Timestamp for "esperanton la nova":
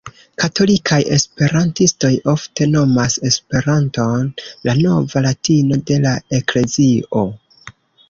3.31-5.27